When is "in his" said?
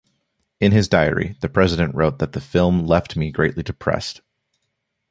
0.59-0.87